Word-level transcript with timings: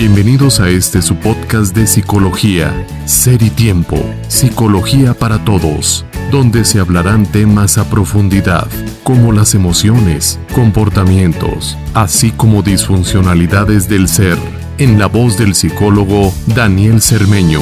Bienvenidos 0.00 0.60
a 0.60 0.70
este 0.70 1.02
su 1.02 1.16
podcast 1.16 1.76
de 1.76 1.86
psicología, 1.86 2.86
Ser 3.04 3.42
y 3.42 3.50
Tiempo, 3.50 3.96
Psicología 4.28 5.12
para 5.12 5.44
Todos, 5.44 6.06
donde 6.30 6.64
se 6.64 6.80
hablarán 6.80 7.26
temas 7.26 7.76
a 7.76 7.84
profundidad, 7.84 8.66
como 9.02 9.30
las 9.30 9.54
emociones, 9.54 10.40
comportamientos, 10.54 11.76
así 11.92 12.30
como 12.30 12.62
disfuncionalidades 12.62 13.90
del 13.90 14.08
ser, 14.08 14.38
en 14.78 14.98
la 14.98 15.06
voz 15.06 15.36
del 15.36 15.54
psicólogo 15.54 16.32
Daniel 16.46 17.02
Cermeño. 17.02 17.60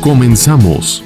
Comenzamos. 0.00 1.02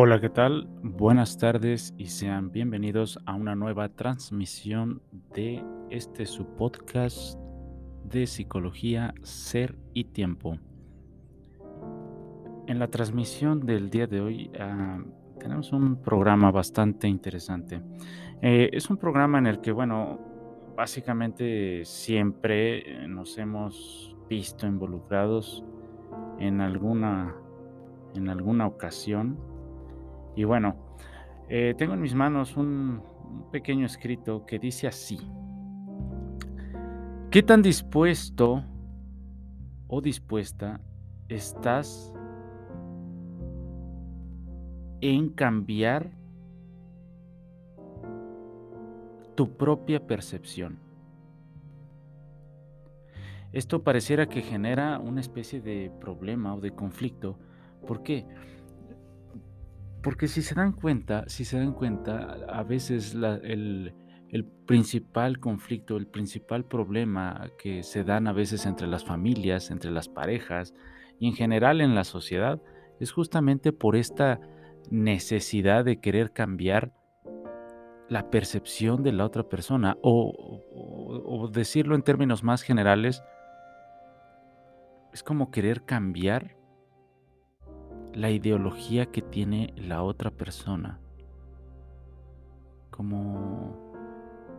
Hola, 0.00 0.20
¿qué 0.20 0.28
tal? 0.28 0.68
Buenas 0.80 1.38
tardes 1.38 1.92
y 1.98 2.06
sean 2.06 2.52
bienvenidos 2.52 3.18
a 3.26 3.34
una 3.34 3.56
nueva 3.56 3.88
transmisión 3.88 5.02
de 5.34 5.60
este 5.90 6.24
su 6.24 6.46
podcast 6.54 7.36
de 8.04 8.28
psicología, 8.28 9.12
ser 9.22 9.76
y 9.94 10.04
tiempo. 10.04 10.56
En 12.68 12.78
la 12.78 12.86
transmisión 12.86 13.66
del 13.66 13.90
día 13.90 14.06
de 14.06 14.20
hoy 14.20 14.52
ah, 14.60 15.00
tenemos 15.40 15.72
un 15.72 16.00
programa 16.00 16.52
bastante 16.52 17.08
interesante. 17.08 17.82
Eh, 18.40 18.70
es 18.72 18.88
un 18.90 18.98
programa 18.98 19.38
en 19.38 19.48
el 19.48 19.60
que, 19.60 19.72
bueno, 19.72 20.20
básicamente 20.76 21.84
siempre 21.84 23.08
nos 23.08 23.36
hemos 23.36 24.16
visto 24.28 24.64
involucrados 24.64 25.64
en 26.38 26.60
alguna, 26.60 27.34
en 28.14 28.28
alguna 28.28 28.68
ocasión 28.68 29.57
y 30.36 30.44
bueno, 30.44 30.76
eh, 31.48 31.74
tengo 31.78 31.94
en 31.94 32.00
mis 32.00 32.14
manos 32.14 32.56
un, 32.56 33.02
pequeño 33.50 33.86
escrito 33.86 34.44
que 34.44 34.58
dice 34.58 34.86
así. 34.86 35.18
¿Qué 37.30 37.42
tan 37.42 37.62
dispuesto 37.62 38.64
o 39.86 40.00
dispuesta 40.00 40.80
estás 41.28 42.12
en 45.00 45.30
cambiar 45.30 46.10
tu 49.34 49.56
propia 49.56 50.06
percepción? 50.06 50.78
Esto 53.52 53.82
pareciera 53.82 54.28
que 54.28 54.42
genera 54.42 54.98
una 54.98 55.20
especie 55.20 55.60
de 55.60 55.90
problema 56.00 56.54
o 56.54 56.60
de 56.60 56.72
conflicto. 56.72 57.38
¿Por 57.86 58.02
qué? 58.02 58.26
Porque 58.26 58.26
si 60.26 60.42
se 60.42 60.54
dan 60.54 60.72
cuenta, 60.72 61.24
si 61.28 61.44
se 61.44 61.58
dan 61.58 61.72
cuenta, 61.72 62.36
a 62.48 62.62
veces 62.62 63.14
el, 63.14 63.94
principal 64.66 65.38
conflicto, 65.38 65.96
el 65.96 66.06
principal 66.06 66.64
problema 66.64 67.50
que 67.58 67.82
se 67.82 68.04
dan 68.04 68.26
a 68.26 68.32
veces 68.32 68.66
entre 68.66 68.86
las 68.86 69.04
familias, 69.04 69.70
entre 69.70 69.90
las 69.90 70.08
parejas 70.08 70.74
y 71.18 71.28
en 71.28 71.34
general 71.34 71.80
en 71.80 71.94
la 71.94 72.04
sociedad 72.04 72.60
es 73.00 73.12
justamente 73.12 73.72
por 73.72 73.96
esta 73.96 74.40
necesidad 74.90 75.84
de 75.84 76.00
querer 76.00 76.32
cambiar 76.32 76.92
la 78.08 78.30
percepción 78.30 79.02
de 79.02 79.12
la 79.12 79.24
otra 79.24 79.44
persona 79.44 79.96
o 80.02 81.50
decirlo 81.52 81.94
en 81.94 82.02
términos 82.02 82.42
más 82.42 82.62
generales, 82.62 83.22
es 85.12 85.22
como 85.22 85.50
querer 85.50 85.84
cambiar 85.84 86.57
la 88.18 88.30
ideología 88.30 89.06
que 89.06 89.22
tiene 89.22 89.72
la 89.76 90.02
otra 90.02 90.30
persona. 90.30 90.98
Como 92.90 93.92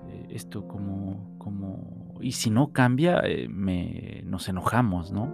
eh, 0.07 0.27
esto, 0.29 0.67
como, 0.67 1.37
como, 1.37 2.15
y 2.21 2.31
si 2.31 2.49
no 2.49 2.71
cambia, 2.71 3.19
eh, 3.25 3.47
me, 3.49 4.21
nos 4.23 4.47
enojamos, 4.47 5.11
¿no? 5.11 5.33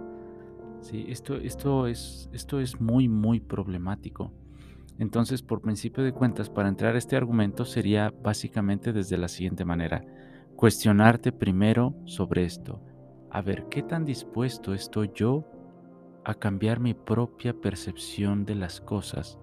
Sí, 0.80 1.06
esto, 1.08 1.36
esto, 1.36 1.86
es, 1.86 2.28
esto 2.32 2.60
es 2.60 2.80
muy, 2.80 3.08
muy 3.08 3.40
problemático. 3.40 4.32
Entonces, 4.98 5.42
por 5.42 5.60
principio 5.60 6.02
de 6.02 6.12
cuentas, 6.12 6.50
para 6.50 6.68
entrar 6.68 6.94
a 6.94 6.98
este 6.98 7.16
argumento 7.16 7.64
sería 7.64 8.12
básicamente 8.22 8.92
desde 8.92 9.18
la 9.18 9.28
siguiente 9.28 9.64
manera. 9.64 10.04
Cuestionarte 10.56 11.32
primero 11.32 11.94
sobre 12.06 12.44
esto. 12.44 12.80
A 13.30 13.42
ver, 13.42 13.66
¿qué 13.68 13.82
tan 13.82 14.04
dispuesto 14.04 14.74
estoy 14.74 15.10
yo 15.14 15.44
a 16.26 16.34
cambiar 16.34 16.80
mi 16.80 16.92
propia 16.92 17.54
percepción 17.54 18.44
de 18.44 18.56
las 18.56 18.80
cosas 18.80 19.38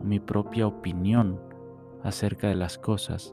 o 0.00 0.02
mi 0.02 0.18
propia 0.18 0.66
opinión 0.66 1.40
acerca 2.02 2.48
de 2.48 2.56
las 2.56 2.78
cosas. 2.78 3.32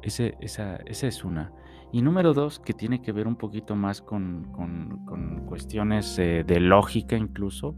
esa, 0.00 0.76
es 0.86 1.22
una. 1.22 1.52
Y 1.92 2.00
número 2.00 2.32
dos, 2.32 2.58
que 2.58 2.72
tiene 2.72 3.02
que 3.02 3.12
ver 3.12 3.26
un 3.28 3.36
poquito 3.36 3.76
más 3.76 4.00
con, 4.00 5.44
cuestiones 5.46 6.18
eh, 6.18 6.44
de 6.46 6.60
lógica 6.60 7.14
incluso, 7.14 7.76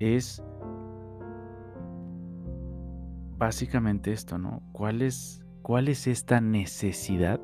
es 0.00 0.42
básicamente 3.36 4.12
esto, 4.12 4.36
¿no? 4.36 4.62
¿Cuál 4.72 5.02
es, 5.02 5.46
cuál 5.62 5.86
es 5.86 6.08
esta 6.08 6.40
necesidad 6.40 7.40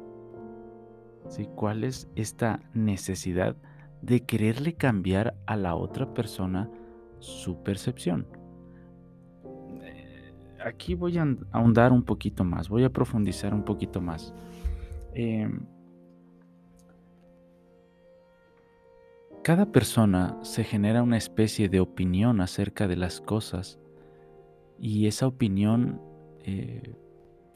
¿Cuál 1.54 1.84
es 1.84 2.08
esta 2.14 2.60
necesidad 2.74 3.56
de 4.02 4.20
quererle 4.20 4.74
cambiar 4.74 5.34
a 5.46 5.56
la 5.56 5.74
otra 5.74 6.12
persona 6.12 6.70
su 7.18 7.62
percepción? 7.62 8.26
Eh, 9.82 10.32
aquí 10.64 10.94
voy 10.94 11.18
a 11.18 11.26
ahondar 11.52 11.92
un 11.92 12.02
poquito 12.02 12.44
más, 12.44 12.68
voy 12.68 12.84
a 12.84 12.90
profundizar 12.90 13.54
un 13.54 13.64
poquito 13.64 14.00
más. 14.00 14.34
Em, 15.14 15.66
cada 19.42 19.72
persona 19.72 20.38
se 20.42 20.64
genera 20.64 21.02
una 21.02 21.16
especie 21.16 21.68
de 21.68 21.80
opinión 21.80 22.41
acerca 22.41 22.86
de 22.88 22.96
las 22.96 23.20
cosas 23.20 23.78
y 24.78 25.06
esa 25.06 25.26
opinión 25.26 26.00
eh, 26.41 26.94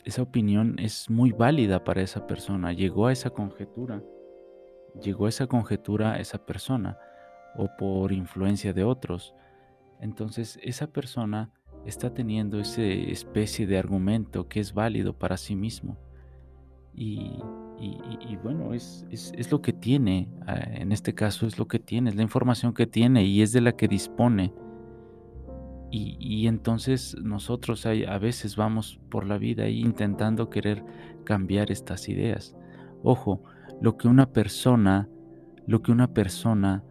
esa 0.09 0.23
opinión 0.23 0.77
es 0.79 1.11
muy 1.11 1.33
válida 1.33 1.85
para 1.85 2.01
esa 2.01 2.27
persona. 2.27 2.73
Llegó 2.73 3.09
a 3.09 3.13
esa 3.13 3.29
conjetura, 3.29 4.03
llegó 5.03 5.27
a 5.27 5.29
esa 5.29 5.47
conjetura 5.47 6.19
esa 6.19 6.39
persona 6.47 6.97
o 7.55 7.69
por 7.79 8.11
influencia 8.13 8.73
de 8.73 8.85
otros. 8.85 9.35
Entonces 10.01 10.59
esa 10.63 10.87
persona 10.87 11.51
está 11.85 12.15
teniendo 12.15 12.59
esa 12.59 12.85
especie 12.85 13.67
de 13.67 13.77
argumento 13.77 14.49
que 14.49 14.61
es 14.61 14.73
válido 14.73 15.13
para 15.13 15.37
sí 15.37 15.55
mismo. 15.55 15.99
Y, 16.95 17.39
bueno, 18.43 18.73
es, 18.73 19.05
es, 19.11 19.53
lo 19.53 19.61
que 19.61 19.75
tiene, 19.75 20.31
ah, 20.47 20.59
en 20.73 20.91
este 20.91 21.15
caso 21.15 21.47
es 21.47 21.59
lo 21.59 21.69
que 21.69 21.79
tiene, 21.79 22.09
es 22.09 22.17
la 22.17 22.23
información 22.23 22.73
que 22.73 22.87
tiene 22.87 23.25
y 23.25 23.43
es 23.43 23.53
de 23.53 23.61
la 23.61 23.73
que 23.73 23.89
dispone. 23.89 24.55
Y, 25.91 26.47
entonces 26.47 27.17
nosotros 27.23 27.87
a 27.87 28.19
veces 28.19 28.57
vamos 28.57 29.01
por 29.09 29.25
la 29.25 29.39
vida 29.39 29.69
intentando 29.69 30.51
querer 30.51 30.85
cambiar 31.25 31.71
estas 31.71 32.09
ideas. 32.11 32.55
Ojo, 33.03 33.43
lo 33.81 33.97
que 33.97 34.09
una 34.09 34.31
persona, 34.31 35.09
lo 35.67 35.81
que 35.81 35.93
una 35.93 36.13
persona 36.13 36.85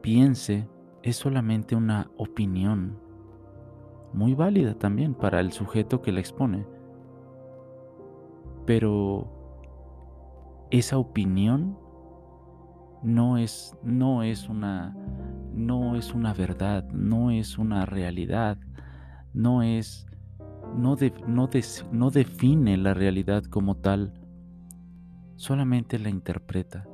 piense 0.00 0.68
es 1.02 1.16
solamente 1.16 1.76
una 1.76 2.10
opinión, 2.16 2.98
muy 4.14 4.34
válida 4.34 4.74
también 4.74 5.14
para 5.14 5.40
el 5.40 5.52
sujeto 5.52 6.00
que 6.00 6.12
la 6.12 6.20
expone. 6.20 6.66
Pero 8.64 9.28
esa 10.70 10.98
opinión 10.98 11.76
no 13.02 13.36
es, 13.38 13.76
no 13.82 14.22
es 14.22 14.48
una 14.48 14.96
no 15.54 15.96
es 15.96 16.14
una 16.14 16.34
verdad, 16.34 16.88
no 16.90 17.30
es 17.30 17.58
una 17.58 17.86
realidad, 17.86 18.58
no 19.32 19.62
es, 19.62 20.06
no, 20.76 20.96
no, 21.92 22.10
define 22.10 22.76
la 22.76 22.94
realidad 22.94 23.44
como 23.44 23.76
tal, 23.76 24.12
solamente 25.36 25.98
la 25.98 26.10
interpreta. 26.10 26.86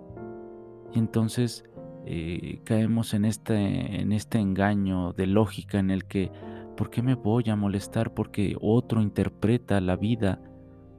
Y 0.94 0.98
entonces 0.98 1.64
eh, 2.06 2.60
caemos 2.64 3.14
en 3.14 3.24
este, 3.24 4.00
en 4.00 4.12
este 4.12 4.38
engaño 4.38 5.12
de 5.12 5.26
lógica 5.26 5.78
en 5.78 5.90
el 5.90 6.04
que, 6.04 6.30
¿por 6.76 6.90
qué 6.90 7.02
me 7.02 7.14
voy 7.14 7.48
a 7.48 7.56
molestar? 7.56 8.14
Porque 8.14 8.56
otro 8.60 9.00
interpreta 9.00 9.80
la 9.80 9.96
vida 9.96 10.40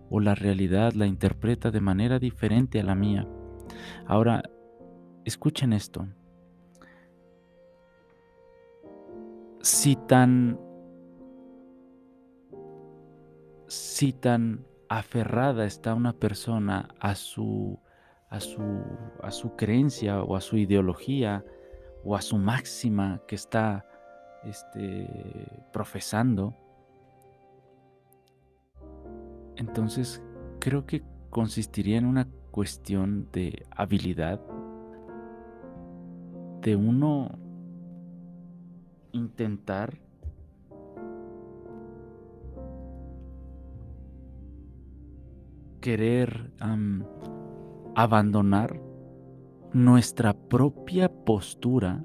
o 0.10 0.20
la 0.20 0.36
realidad, 0.36 0.94
la 0.94 1.08
interpreta 1.08 1.72
de 1.72 1.82
manera 1.82 2.20
diferente 2.20 2.80
a 2.80 2.84
la 2.84 2.96
mía. 2.96 3.28
Ahora, 4.08 4.44
escuchen 5.26 5.74
esto. 5.74 6.08
Si 9.62 9.96
tan 9.96 10.60
si 13.68 14.12
tan 14.12 14.66
aferrada 14.90 15.66
está 15.66 15.94
una 15.94 16.14
persona 16.14 16.90
a 17.00 17.16
su 17.16 17.80
a 18.30 18.40
su 18.40 18.62
a 19.22 19.32
su 19.32 19.56
creencia 19.56 20.24
o 20.24 20.36
a 20.36 20.42
su 20.42 20.58
ideología 20.58 21.46
o 22.04 22.16
a 22.16 22.22
su 22.22 22.38
máxima 22.38 23.22
que 23.28 23.36
está 23.36 23.86
este, 24.44 25.08
profesando, 25.72 26.56
entonces 29.56 30.24
creo 30.60 30.86
que 30.86 31.04
consistiría 31.30 31.98
en 31.98 32.06
una 32.06 32.28
cuestión 32.50 33.30
de 33.32 33.66
habilidad, 33.72 34.42
de 36.62 36.76
uno 36.76 37.41
intentar 39.14 39.98
querer 45.82 46.52
abandonar 47.96 48.80
nuestra 49.74 50.34
propia 50.34 51.10
postura, 51.10 52.04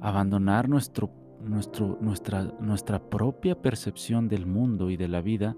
abandonar 0.00 0.68
nuestro, 0.68 1.10
nuestro, 1.40 1.98
nuestra, 2.00 2.42
nuestra 2.60 2.98
propia 2.98 3.60
percepción 3.60 4.28
del 4.28 4.46
mundo 4.46 4.90
y 4.90 4.96
de 4.96 5.08
la 5.08 5.20
vida, 5.20 5.56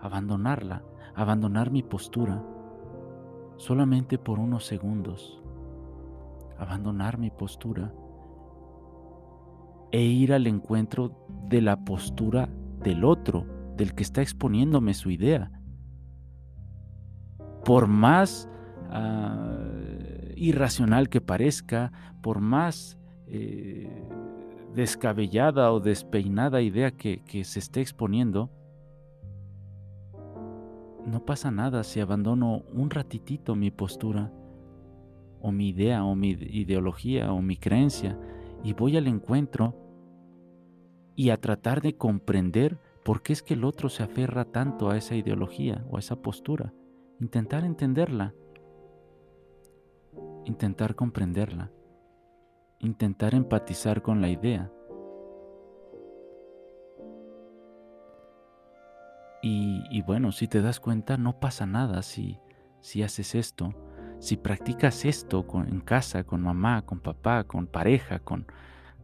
abandonarla, 0.00 0.82
abandonar 1.14 1.70
mi 1.70 1.82
postura, 1.82 2.42
solamente 3.56 4.18
por 4.18 4.38
unos 4.38 4.64
segundos, 4.64 5.42
abandonar 6.58 7.18
mi 7.18 7.30
postura 7.30 7.92
e 9.90 10.02
ir 10.02 10.32
al 10.32 10.46
encuentro 10.46 11.26
de 11.48 11.62
la 11.62 11.84
postura 11.84 12.48
del 12.82 13.04
otro, 13.04 13.46
del 13.76 13.94
que 13.94 14.02
está 14.02 14.22
exponiéndome 14.22 14.94
su 14.94 15.10
idea. 15.10 15.50
Por 17.64 17.86
más 17.86 18.48
ah, 18.90 19.58
irracional 20.36 21.08
que 21.08 21.20
parezca, 21.20 21.92
por 22.22 22.40
más 22.40 22.98
eh, 23.26 24.06
descabellada 24.74 25.72
o 25.72 25.80
despeinada 25.80 26.60
idea 26.60 26.90
que, 26.90 27.22
que 27.24 27.44
se 27.44 27.58
esté 27.58 27.80
exponiendo, 27.80 28.50
no 31.06 31.24
pasa 31.24 31.50
nada 31.50 31.84
si 31.84 32.00
abandono 32.00 32.62
un 32.72 32.90
ratitito 32.90 33.54
mi 33.54 33.70
postura 33.70 34.30
o 35.40 35.52
mi 35.52 35.68
idea 35.68 36.04
o 36.04 36.14
mi 36.14 36.30
ideología 36.30 37.32
o 37.32 37.40
mi 37.40 37.56
creencia 37.56 38.18
y 38.62 38.72
voy 38.72 38.96
al 38.96 39.06
encuentro 39.06 39.74
y 41.14 41.30
a 41.30 41.40
tratar 41.40 41.80
de 41.80 41.96
comprender 41.96 42.78
por 43.04 43.22
qué 43.22 43.32
es 43.32 43.42
que 43.42 43.54
el 43.54 43.64
otro 43.64 43.88
se 43.88 44.02
aferra 44.02 44.44
tanto 44.44 44.90
a 44.90 44.96
esa 44.96 45.14
ideología 45.14 45.84
o 45.90 45.96
a 45.96 46.00
esa 46.00 46.16
postura. 46.16 46.72
Intentar 47.20 47.64
entenderla. 47.64 48.34
Intentar 50.44 50.94
comprenderla. 50.94 51.72
Intentar 52.78 53.34
empatizar 53.34 54.02
con 54.02 54.20
la 54.20 54.28
idea. 54.28 54.70
Y, 59.40 60.02
bueno, 60.02 60.32
si 60.32 60.48
te 60.48 60.60
das 60.60 60.80
cuenta, 60.80 61.16
no 61.16 61.40
pasa 61.40 61.64
nada 61.64 62.02
si, 62.02 62.38
si 62.80 63.02
haces 63.02 63.34
esto. 63.34 63.72
Si 64.18 64.36
practicas 64.36 65.04
esto 65.04 65.46
en 65.66 65.80
casa, 65.80 66.24
con 66.24 66.42
mamá, 66.42 66.82
con 66.82 67.00
papá, 67.00 67.44
con 67.44 67.66
pareja, 67.66 68.18
con, 68.18 68.46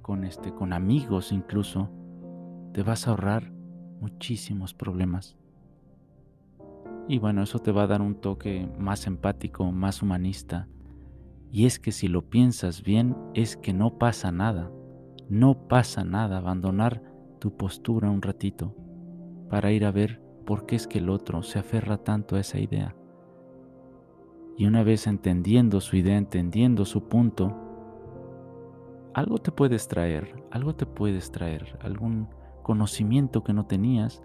con, 0.03 0.25
este, 0.25 0.53
con 0.53 0.73
amigos 0.73 1.31
incluso, 1.31 1.91
te 2.73 2.83
vas 2.83 3.07
a 3.07 3.11
ahorrar 3.11 3.53
muchísimos 4.01 4.75
problemas. 4.75 5.37
Y 7.07 7.19
bueno, 7.19 7.43
eso 7.43 7.59
te 7.59 7.71
va 7.71 7.85
a 7.85 7.87
dar 7.87 8.03
un 8.03 8.17
toque 8.17 8.69
más 8.79 9.07
empático, 9.07 9.71
más 9.71 10.03
humanista. 10.03 10.69
Y 11.53 11.67
es 11.67 11.79
que 11.79 11.93
si 11.93 12.09
lo 12.09 12.29
piensas 12.29 12.83
bien, 12.83 13.17
es 13.35 13.57
que 13.57 13.73
no 13.73 13.99
pasa 13.99 14.33
nada. 14.33 14.73
No 15.29 15.69
pasa 15.69 16.05
nada 16.05 16.39
abandonar 16.39 17.03
tu 17.39 17.57
postura 17.57 18.11
un 18.11 18.23
ratito 18.23 18.75
para 19.49 19.71
ir 19.71 19.85
a 19.85 19.93
ver 19.93 20.21
por 20.45 20.67
qué 20.67 20.77
es 20.77 20.87
que 20.87 20.99
el 20.99 21.09
otro 21.09 21.43
se 21.43 21.59
aferra 21.59 21.99
tanto 21.99 22.37
a 22.37 22.41
esa 22.41 22.59
idea. 22.59 22.97
Y 24.57 24.67
una 24.67 24.83
vez 24.83 25.07
entendiendo 25.07 25.81
su 25.81 25.97
idea, 25.97 26.17
entendiendo 26.17 26.85
su 26.85 27.09
punto, 27.09 27.55
algo 29.13 29.39
te 29.39 29.53
puedes 29.53 29.89
traer, 29.89 30.45
algo 30.51 30.75
te 30.75 30.87
puedes 30.87 31.31
traer, 31.33 31.79
algún 31.83 32.29
conocimiento 32.63 33.43
que 33.43 33.53
no 33.53 33.67
tenías, 33.67 34.23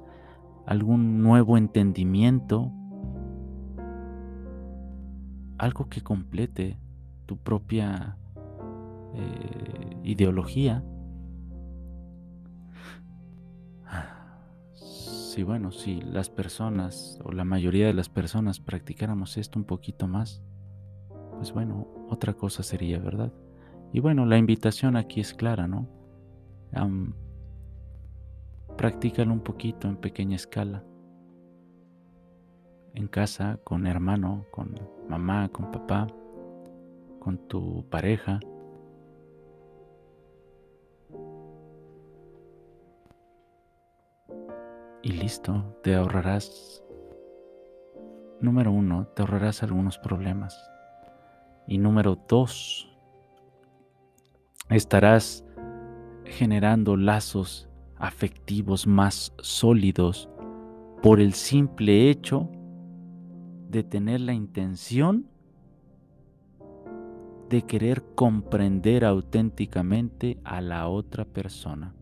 algún 0.66 1.22
nuevo 1.22 1.58
entendimiento, 1.58 2.72
algo 5.58 5.90
que 5.90 6.02
complete 6.02 6.78
tu 7.26 7.38
propia 7.38 8.18
eh, 9.14 9.98
ideología 10.04 10.84
si 15.40 15.44
bueno, 15.44 15.72
si 15.72 16.02
las 16.02 16.30
personas 16.30 17.18
o 17.24 17.32
la 17.32 17.46
mayoría 17.46 17.88
de 17.88 17.94
las 17.94 18.10
personas 18.10 18.60
practicáramos 18.60 19.38
esto 19.38 19.58
un 19.58 19.64
poquito 19.64 20.06
más, 20.06 20.44
pues 21.38 21.54
bueno, 21.54 21.88
otra 22.10 22.34
cosa 22.34 22.62
sería, 22.62 23.00
¿verdad? 23.00 23.32
Y 23.94 24.02
bueno, 24.02 24.26
la 24.26 24.38
invitación 24.38 24.98
aquí 24.98 25.22
es 25.22 25.34
clara, 25.34 25.66
¿no? 25.66 25.88
practícalo 28.76 29.32
un 29.32 29.40
poquito 29.40 29.88
en 29.88 29.96
pequeña 29.96 30.36
escala. 30.36 30.84
En 32.94 33.08
casa, 33.08 33.62
con 33.64 33.88
hermano, 33.88 34.46
con 34.52 34.78
mamá, 35.08 35.48
con 35.54 35.72
papá, 35.72 36.08
con 37.22 37.38
tu 37.48 37.86
pareja. 37.90 38.42
Y 45.02 45.12
listo, 45.14 45.80
te 45.84 45.96
ahorrarás, 45.96 46.84
número 48.42 48.72
uno, 48.72 49.08
te 49.16 49.22
ahorrarás 49.22 49.64
algunos 49.64 49.98
problemas. 49.98 50.58
Y 51.68 51.78
número 51.78 52.18
dos, 52.28 52.90
estarás 54.70 55.46
generando 56.26 56.96
lazos 56.96 57.70
afectivos 57.98 58.88
más 58.88 59.34
sólidos 59.40 60.30
por 61.02 61.20
el 61.20 61.34
simple 61.34 62.10
hecho 62.10 62.50
de 63.70 63.84
tener 63.84 64.22
la 64.22 64.34
intención 64.34 65.28
de 67.50 67.64
querer 67.64 68.04
comprender 68.16 69.06
auténticamente 69.06 70.40
a 70.44 70.62
la 70.62 70.88
otra 70.88 71.26
persona. 71.26 71.96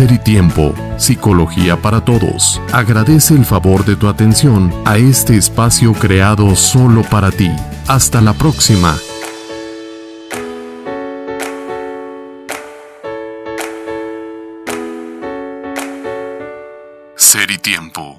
Ser 0.00 0.12
y 0.12 0.18
Tiempo, 0.18 0.74
Psicología 0.96 1.76
para 1.76 2.02
Todos. 2.02 2.58
Agradece 2.72 3.34
el 3.34 3.44
favor 3.44 3.84
de 3.84 3.96
tu 3.96 4.08
atención 4.08 4.72
a 4.86 4.96
este 4.96 5.36
espacio 5.36 5.92
creado 5.92 6.56
solo 6.56 7.02
para 7.02 7.30
ti. 7.30 7.50
Hasta 7.86 8.22
la 8.22 8.32
próxima. 8.32 8.96
Ser 17.14 17.50
y 17.50 17.58
Tiempo. 17.58 18.18